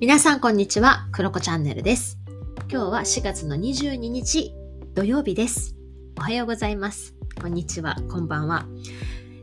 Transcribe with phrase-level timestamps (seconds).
[0.00, 2.20] 皆さんこんにちは、クロコチャンネルです。
[2.70, 4.54] 今日は4月の22日
[4.94, 5.74] 土曜日です。
[6.16, 7.16] おはようございます。
[7.40, 8.64] こんにちは、こんばんは。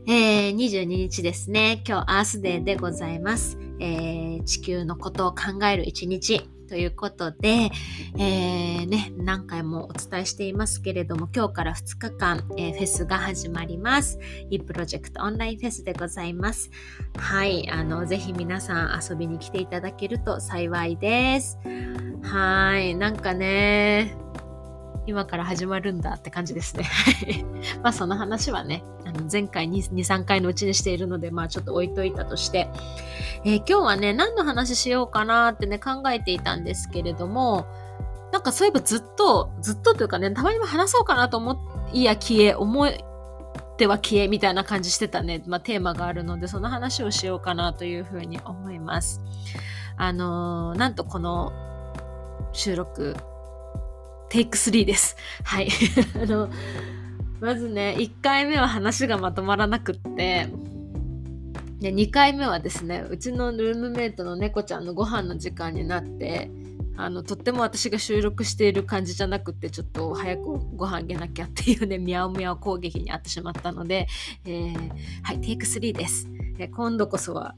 [0.08, 1.82] えー、22日ですね。
[1.86, 3.58] 今日アースデーでございます。
[3.80, 7.70] えー、地球のことを考える一日ということで、
[8.18, 14.18] えー、ね、何回もお伝えしていますけれども、今日から2日間、えーフェスが始まります。
[14.50, 16.70] e プロジェクトオンラインフェスでございます。
[17.16, 21.58] はい、あの、ぜひ皆さん遊びに来ていただけると幸いです。
[22.22, 24.16] はい、なんかね、
[25.06, 26.84] 今から始まるんだって感じですね。
[26.84, 27.44] は い
[27.82, 28.82] まあその話はね、
[29.16, 32.68] の前回2、3回のうちにしているので、まあちょっと置いといたとして、
[33.44, 37.66] えー今日はね、何の話しようかなってね、考えていたんですけれども、
[38.32, 41.58] なんかそういえばずっと、ずっとというかね、たまにも話そうかなと思
[41.92, 42.92] いや消え、思っ
[43.76, 49.20] ては消えみたいな感じしてたね、まあテーマがあるので、その話をしようかなというふうに思います。
[49.96, 51.52] あのーなんとこの
[52.52, 53.16] 収録、
[54.28, 55.16] テイク3です。
[55.44, 55.68] はい。
[56.20, 56.48] あの、
[57.40, 60.48] まずね、1回目は話がまとまらなくって、
[61.80, 66.50] で2回目はですね、うちのルームメイトの猫ちゃんのご飯の時間になって、
[66.96, 70.44] あの、とっても私が収録している感じじゃなくて、ちょっと早く
[70.76, 74.08] ご飯あげなきゃっていうね、ミャオミャオ攻撃にあってしまったので、
[74.46, 74.90] えー
[75.22, 76.28] はい、テイク3です。
[76.58, 77.54] え今度こそは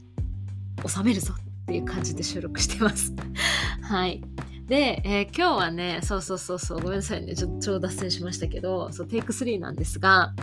[0.85, 3.13] 収めるぞっていう感じで収録してます。
[3.81, 4.21] はい。
[4.69, 10.35] で、えー今日はね、そうそうそうそう、ごめんなさいね、ちょっと超脱線しましたけど、そう、テイク3なんですが、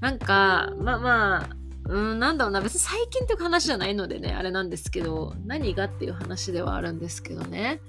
[0.00, 1.48] なんか、まあまあ、
[1.86, 7.80] うん、なんだろうな、別に最近という話じゃないのでね、あれなんですけど、何がっていう話ではあるんですけどね。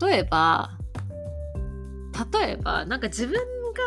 [0.00, 0.78] 例えば、
[2.32, 3.34] 例えば、なんか自分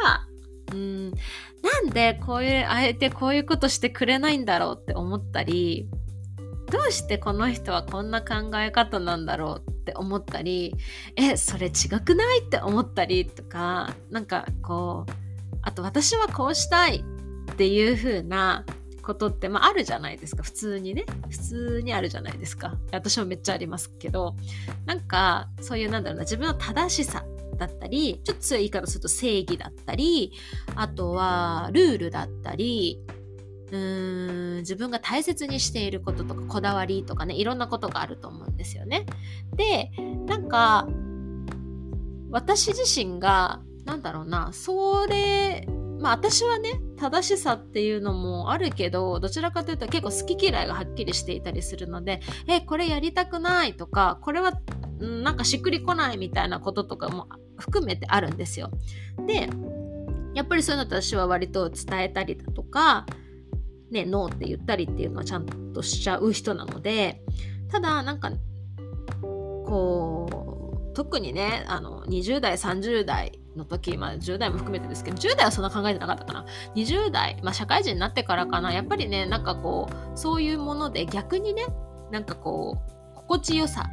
[0.03, 0.27] が、
[0.73, 5.87] うん、なんでこういう、あえてこういうことしてくれないんだろうって思ったり、
[6.69, 10.75] どうしてこの人はこんな考え方なんだろうってって思ったり、
[11.15, 12.41] え、それ違くない？
[12.41, 15.11] って思ったりとか、なんかこう、
[15.61, 17.03] あと私はこうしたい
[17.51, 18.65] っていう風な
[19.01, 20.43] ことって、まああるじゃないですか。
[20.43, 21.05] 普通にね。
[21.29, 22.77] 普通にあるじゃないですか。
[22.91, 24.35] 私もめっちゃありますけど、
[24.85, 27.25] なんかそういうなんだろうな、自分の正しさ
[27.57, 30.31] だったり、ちょっと強い言い方すると正義だったり、
[30.75, 32.99] あとはルールだったり、
[33.71, 39.05] うーん自分が大切にしていることとかこだわりとかねいろんなことがあると思うんですよね。
[39.55, 39.91] で
[40.25, 40.87] なんか
[42.31, 45.67] 私自身がなんだろうなそれ
[45.99, 54.53] まあ私はね正しさっていうのもあるけどどちらかというと結構好き嫌いがはっきりしていたりするのでえこれやりたくないとかこれは
[54.99, 58.71] なんかしっくりこないみたいなこととかも含めてあるんですよ。
[59.25, 59.49] で
[60.33, 63.05] やっぱりそういうのって私は割と伝えたりだとか
[63.91, 67.21] ね、ノーって言ったりっていうのはちゃんとしちゃう人なので、
[67.69, 68.31] ただなんか、
[69.21, 76.45] こう、特にね、あの、20代、30代の時、まあ10代も含めてですけど、10代はそんな考えてなかったかな。
[76.75, 81.65] 20代、まあ社会人になってからかな、やっぱりね、なんかこう、そういうもので逆にね、
[82.11, 83.87] なんかこう、心地よさ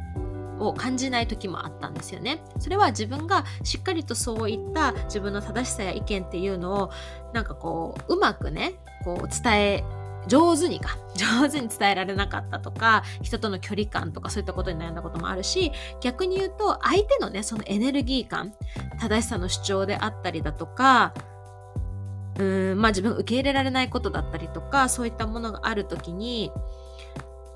[0.59, 2.41] を感じない時もあったんですよね。
[2.59, 6.91] それは自分がしっかりとそういった自分の正しさや意見っていうのを
[7.33, 8.73] なんかこううまくね
[9.03, 9.83] こう伝え
[10.27, 18.53] 上手にか 上手に伝えられなかったとか人との距離感とかそういったことに悩んだこともあるし逆に言うと相手のねそのエネルギー感
[18.99, 21.13] 正しさの主張であったりだとか
[22.37, 26.51] うーんまあ自分受け入れられないことだったりとかそういったものがある時に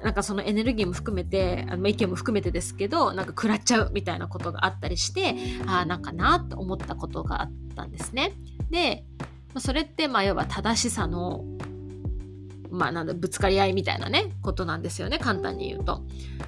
[0.04, 5.36] なんかそのエネルギーも含めてあの意見も含めてですけどなんか食らっちゃうみたいなことがあったりして
[5.68, 8.34] ああなんかなと思ったことがあったんですね。
[8.70, 9.06] で
[9.58, 11.44] それってまあ要は正しさの
[12.72, 16.04] まあなんだぶつかり合いみたいなねことなんですよね簡単に言うと。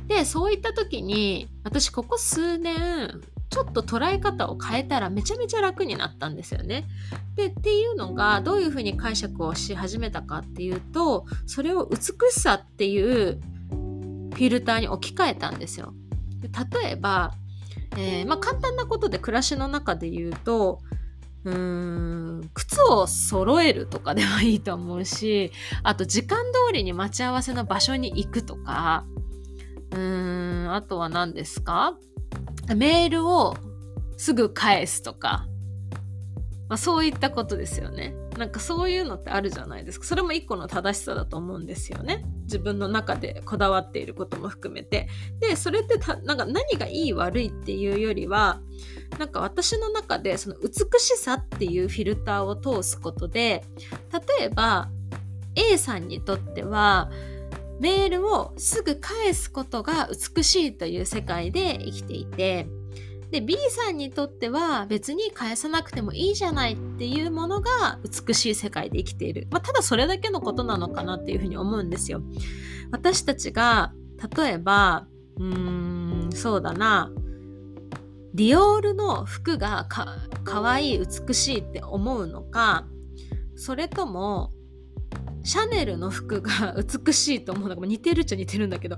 [0.07, 6.85] でそういった時に私ここ数年ちょっと捉え方を変えたらめちゃめちゃ楽になったんですよね。
[7.35, 13.39] でっていうのがどういうふうに解釈をし始めたかっていうとそれを美しさっていう
[14.33, 15.93] フィルターに置き換えたんですよ。
[16.39, 16.49] で
[16.81, 17.35] 例えば、
[17.95, 20.79] えーまあ、簡単なことで暮らしの中で言うと
[21.43, 25.51] 靴を揃えるとかではいいと思うし
[25.83, 29.05] あと時間通りに待ち合わせの場所に行くとか
[29.91, 31.97] うーんあとは何ですか？
[32.75, 33.57] メールを
[34.17, 35.47] すぐ返すとか、
[36.69, 38.15] まあ、そういったことですよね。
[38.37, 40.05] なんかそういうのってあるじゃないですか。
[40.05, 42.23] それも一個の正しさだと思うんですよね。
[42.43, 45.07] 自分の中でこだわっていることも含めて。
[45.39, 48.61] で、それってなんか何がいい悪いっていうよりは、
[49.19, 53.63] なんか私の中でその美しさっていうフィルターを通すことで、
[54.39, 54.89] 例えば
[55.55, 57.11] A さんにとっては、
[57.79, 62.67] メールをすぐ返すことが美しいという世界で生きていて
[63.33, 72.21] で B さんにとっては別に返さなくてもいいじゃないっていうものが美しい世界で生きている、まあ、ただそれだけのことなのかなっていうふうに思うんですよ。
[72.91, 73.91] 私たちが
[74.37, 75.07] 例えば
[75.37, 77.11] うーんそうだな。
[78.35, 82.85] ディオールの服がかかわいい美しいって思うのか
[83.55, 84.51] それとも
[85.43, 86.75] シャネルの服が
[87.05, 88.97] 美しいと思うのか似てるっちゃ似てるんだけど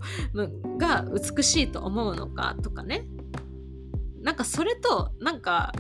[0.77, 3.07] が美しいと思うのかとかね。
[4.25, 5.71] なんかそれとなんか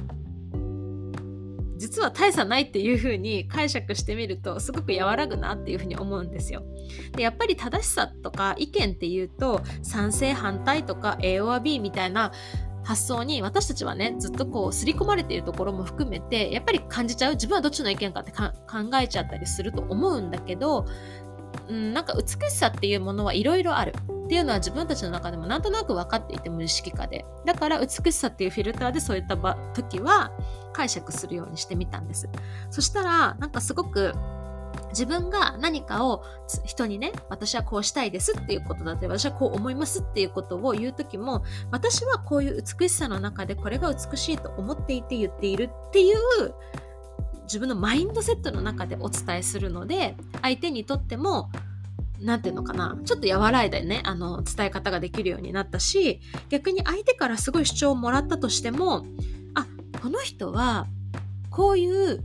[1.77, 6.63] 実は大差ないっていう風に解釈してみるとすごく和らぐなっていう風に思うんですよ。
[7.13, 12.31] でやっぱり正しさとか意見っていうと賛成反対とか A or B みたいな
[12.83, 18.51] 発想に私たちはねずっとこう刷り込まれているところも含めてやっぱり感じちゃう自分はどっちの意見かって考
[19.01, 20.85] えちゃったりすると思うんだけど、
[21.67, 23.93] うん、なんか美しさっていうものはいろいろある。
[24.25, 27.25] っていうのは自分たちの中でもなんとなく分かっていて無意識化で。
[27.45, 29.37] だから美しさっていうフィルターでそういった
[29.73, 30.31] 時は
[30.73, 32.27] 解釈するようにしてみたんです。
[32.71, 34.13] そしたらなんかすごく
[34.89, 36.23] 自分が何かを
[36.65, 46.15] 人にね私はこうしたいですっていうことだって私はこう思いますっていうことを言う時も私はこういう美しさの中でこれが美しいと思っていて言っているっていう
[47.43, 51.51] 自分のマインドセットの中でお伝えするので相手にとっても
[52.21, 52.97] 何て言うのかな？
[53.05, 59.05] ちょっと和らいでねあの伝え方ができるようになったし逆に相手からすごい主張をもらったとしても
[59.53, 59.67] あ
[60.01, 60.87] この人は
[61.49, 62.23] こういう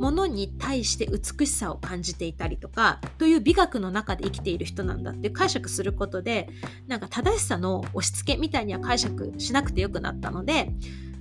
[0.00, 6.48] ものに対して美しさを感じていたりとかという美学の中で生きている人なんだって解釈することで
[6.88, 10.70] なんか正しさの押し付けみたいには解釈しなくてよくなったので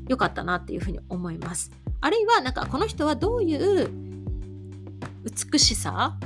[0.07, 1.71] 良かったなっていうふうに思います。
[2.01, 3.89] あるいはなんかこの人はどういう
[5.51, 6.17] 美しさ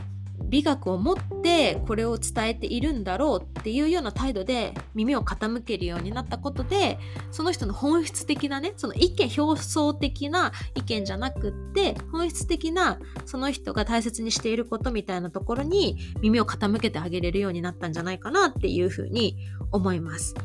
[0.47, 6.97] 美学を持ってこれを伝えているんだろうっていうような態度で耳を傾けるようになったことで
[7.31, 19.37] その人の本質的なねその意見表層的な意見じゃなくって本質的なその人が大切にしていることみたいなところに耳を傾けてあげれるようになったんじゃないかなっていうふうに
[19.71, 20.35] 思います。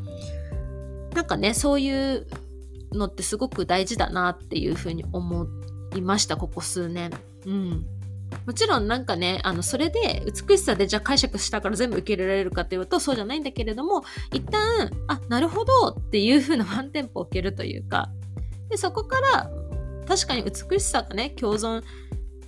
[1.13, 2.27] なんかねそういう
[2.91, 5.47] のってすごく大事だなっていうふうに思
[5.95, 7.11] いましたここ数年。
[7.45, 7.85] うん
[8.45, 14.03] もちろんなんかね、あの、それで美しさでじゃあ解釈したから全部受け入れられるかっていうとそうじゃないんだけれども、
[14.33, 18.09] 一旦、あ、なるほどっていう風なワンテンポを受けるというか、
[18.69, 19.49] で、そこから
[20.07, 21.83] 確かに美しさがね、共存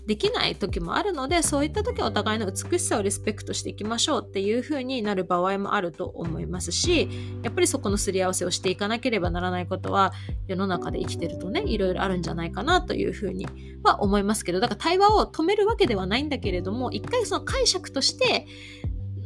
[0.06, 7.10] できない時もあるのでそういった時はお互いの美しさをリスペクトしていきましょうっていう風になる場合もあると思いますし
[7.42, 10.14] やっぱりそこのすり合わせをしていかなければならないことは
[10.48, 13.48] 世の中で生きてるとねいろいろあるんじゃないかなという風に
[13.84, 18.46] は思いますけどだから対話を止めるわけではないんだけれども一回その解釈として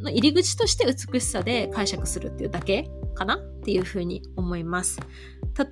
[0.01, 4.99] の入り口として美しさで解釈するっていうだけかなっていうふうに思います。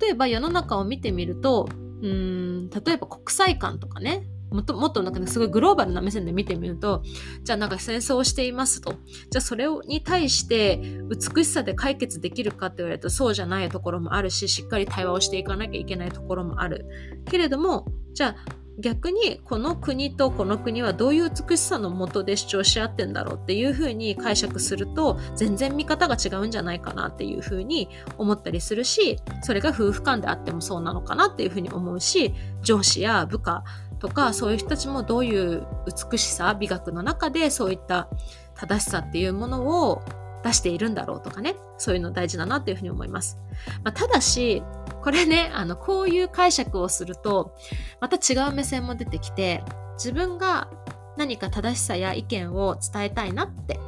[0.00, 1.66] 例えば世の中を見てみると
[2.02, 7.02] うーん例えば国際観とかねもっともっとなんか、ね、すごいグローバルな目線で見てみると
[7.42, 8.94] じゃあなんか戦争をしていますと。
[9.30, 16.86] じゃあそれに対して美しさで解決できるかって言われるとそうじゃないところもあるししっかり対話をしていかなきゃいけないところもある。
[17.26, 33.64] けれどもじゃあ逆にこの国とこの国はどういう美しさのもとで主張し合ってんだろうっていうふうに解釈すると全然見方が違うんじゃないかなっていうふうに思ったりするしそれが夫婦間であってもそうなのかなっていうふうに思うし上司や部下
[33.98, 35.66] とかそういう人たちもどういう
[36.10, 38.08] 美しさ美学の中でそういった
[38.54, 40.02] 正しさっていうものを
[40.44, 41.56] 出しているんだろうとかね。
[41.78, 43.38] そういうの大事だなっていうふうに思います、
[43.84, 44.62] まあ、ただし
[45.00, 47.54] これねあのこういう解釈をすると
[48.00, 49.62] また違う目線も出てきて
[49.94, 50.68] 自分が
[51.16, 53.78] 何か正しさや意見を伝えたいなって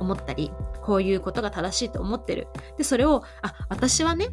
[0.00, 0.50] 思ったり
[0.82, 2.48] こういうことが正しいと思ってる。
[2.76, 4.28] でそれをあ私はね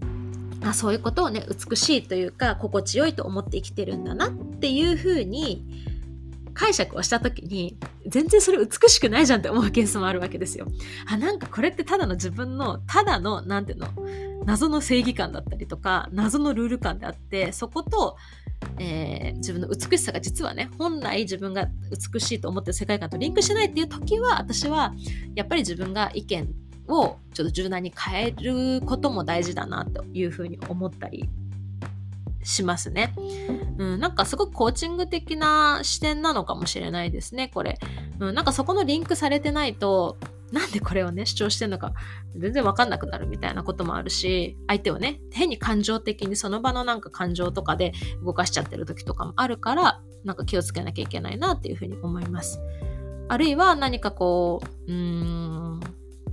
[0.63, 5.84] あそういうことをね美しいというか心地よいと思って生きてるんだなっていうふうに
[6.53, 10.67] 解釈をした時に全然それ美しくないじゃんって思うケースもあるわけですよ。
[11.08, 13.88] あなんかこれってただの自分のただの何ていうの
[14.46, 18.17] 謎の正義感だったりとか謎のルール感であってそこと、
[18.77, 21.67] えー、自分の美しさが実はね本来自分が
[22.13, 24.93] 美しいと思ってる世界観とリンクしないっていう時は私は
[25.36, 26.50] やっぱり自分が意見
[27.01, 31.29] をちょっと柔軟に変えることも大事だなというふうに思ったり
[32.43, 33.13] しますね。
[33.77, 37.79] うん、なんかすごくコーチング的な視点なのかもしれないですね、これ。
[38.19, 40.17] うん、なんかそこのリンクされてないと、
[40.51, 41.93] なんでこれをね、主張してんのか
[42.35, 52.59] 全然わかんなくなるみたいなこともあるし、相手をね、変に感情的にその場のなんか感情とかで動かしちゃってる時とかもあるから、なんか気をつけなきゃいけないなっていうふうに思います。
[53.29, 55.79] あるいは何かこう、うーん、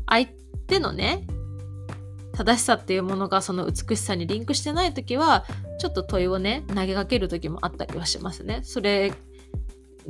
[0.06, 0.34] 相手
[0.78, 1.26] のね
[2.32, 5.44] 正しさっていうものがその美しさにリンクしてない時は
[5.78, 8.60] ちょっと問いをね投げかける時もあったりはしますね。
[8.62, 9.12] それ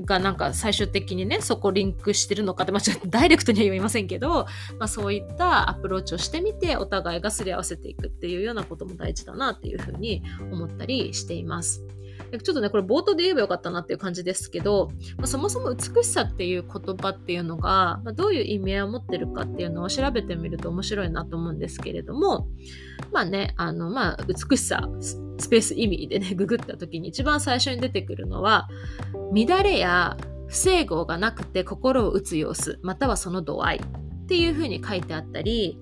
[0.05, 4.47] がなんか最終的にねそこリンクしてるのかって、まあ、ちょっとダイレクトには言いませんけど、
[4.79, 11.85] まあ、そういったアプローチをしてみてお互いがすり合わせていくっていうようなことも大事だなっていうふうに思ったりしています。
[12.39, 22.49] ちょっとね、これ冒頭で言えばよかったなっていう感じですけど、まあ、そもそも美しさっていう言葉っていうのが、まあ、どういう意味合いを持ってるかっていうのを調べてみると面白いなと思うんですけれども、
[23.13, 28.69] まあね、あの、まあ、美しさ、スペース意味でね、 ググった時に一番最初に出てくるのは、
[29.35, 35.79] 乱れや不整合がなくて心を打つ様子、またはその度合いっていうふうに書いてあったり、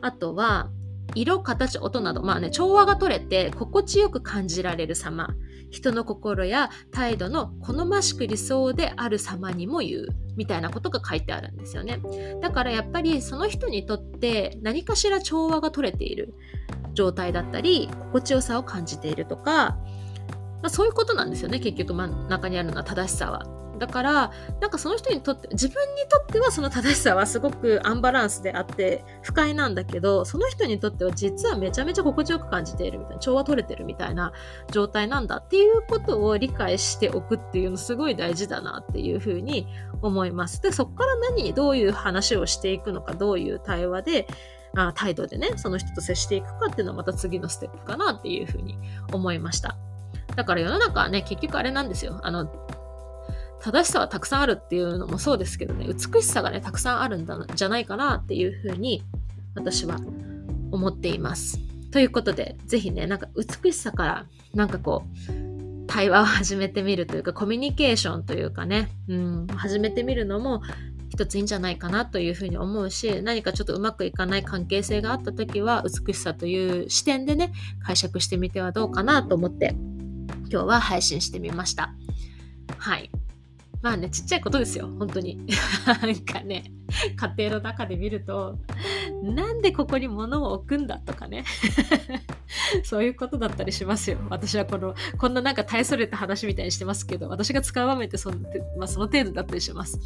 [0.00, 0.70] あとは、
[1.14, 5.34] 色、形、音など、まあね、調和が取れて心地よく感じられる様。
[5.70, 12.00] 人の心や態度の好ましく理想である様にも言うみたいなことが書いてあるんですよね。
[12.40, 16.34] だからやっぱりその人にとって何かしら調和が取れている
[16.94, 19.78] 状態だったり心地よさを感じているとか、
[20.60, 21.94] まあ、そういうことなんですよね結局。
[21.94, 23.46] 真ん中にあるのは正しさは。
[23.80, 34.34] だからなんかその人にとって自分にとってはその正しさはすごくアンバランスであって不快なんだけどその人にとっては実はめちゃめちゃ心地よく感じているみたいな調和取れてるみたいな
[34.70, 39.66] 状態なんだっていうことを理解しておくっていうのすごい大事だなっていうふうに
[40.02, 40.60] 思います。
[40.60, 44.26] でそこから何どういう話をしていくのかどういう対話で
[44.76, 48.78] あ態度でねその人と接していくかっていうのはまた次のステップかなっていうふうに
[49.10, 49.78] 思いました。
[50.36, 52.20] だから世の中はね結局あれなんですよ。
[52.22, 52.46] あの
[53.62, 59.02] 正しさはたくさんあるっていうのもそうですけどね、美しさがね、たくさんあるんだじゃないかなっていうふうに
[59.54, 59.98] 私は
[60.70, 61.58] 思っています。
[61.90, 70.62] ということで、ぜひね、なんか美しさからなんかこう、対話を始めてみるというか、コミュニケーションというかね、うん、始めてみるのも
[71.08, 77.52] 一ついいんじゃないかなというふうに思うし、何かちょっとうまくいかない関係性があった時は、美しさという視点でね、
[77.84, 79.74] 解釈してみてはどうかなと思って、
[80.48, 81.92] 今日は配信してみました。
[82.78, 83.10] はい。
[83.82, 85.38] まあね、ちっちゃいことですよ、本当に。
[85.86, 86.72] なんかね、
[87.16, 88.58] 家庭の中で見ると、
[89.22, 91.44] なんでここに物を置くんだとかね。
[92.84, 94.18] そういうことだったりしますよ。
[94.28, 98.38] 私はこの、こんななんか大それた話みたいにしてますけど、私が使う場面ってその,、
[98.76, 99.98] まあ、その程度だったりします。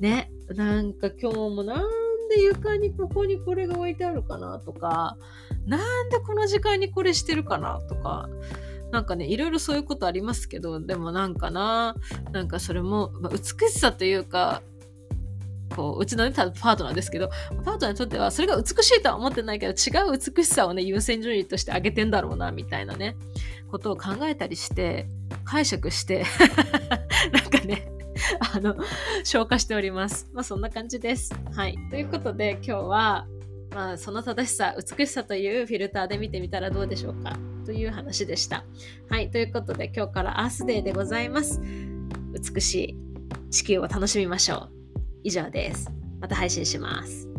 [0.00, 1.88] ね、なんか今日もなん
[2.28, 5.16] で床にここにこれが置いてあるかなとか、
[5.66, 8.28] なんでこの時間にこれしてるかなとか、
[8.92, 11.96] なんかね、いろいろそういうことありますけど、でもなんかな、
[12.30, 14.62] なんかそれも、まあ、美しさというか、
[15.74, 17.30] こう、うちのね、パートナーですけど、
[17.64, 23.16] パートナーにとっては、それが美しいとは思ってないけど、違う美しさをね、優先順位としてあげてんだろうな、みたいなね、
[23.70, 25.08] ことを考えたりして、
[25.44, 26.26] 解釈して
[27.32, 27.90] なんかね、
[28.54, 28.76] あの、
[29.24, 30.28] 消化しております。
[30.34, 31.34] まあ、そんな感じです。
[31.54, 31.78] はい。
[31.90, 33.26] ということで、今日は、
[33.74, 38.64] まあ、その正しさ、美しさというフィルターで見てみたらどうでしょうかという話でした。
[39.08, 41.60] はい、ということで今日からアースデーでございます。
[42.32, 42.96] 美しい
[43.50, 44.70] 地球を楽しみましょう。
[45.24, 45.90] 以上です。
[46.20, 47.31] また配信します。